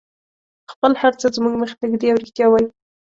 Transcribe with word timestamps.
خپل 0.71 0.91
هر 1.01 1.13
څه 1.21 1.27
زموږ 1.35 1.53
مخې 1.61 1.75
ته 1.79 1.85
ږدي 1.91 2.07
او 2.11 2.19
رښتیا 2.23 2.47
وایي. 2.49 2.67